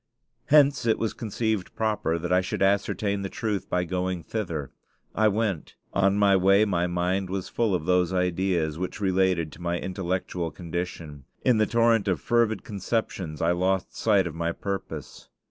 [0.45, 4.71] Hence it was conceived proper that I should ascertain the truth by going thither.
[5.13, 5.75] I went.
[5.93, 10.49] On my way my mind was full of those ideas which related to my intellectual
[10.49, 11.25] condition.
[11.45, 15.29] In the torrent of fervid conceptions I lost sight of my purpose.